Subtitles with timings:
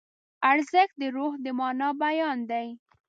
[0.51, 2.67] ارزښت د روح د مانا بیان دی.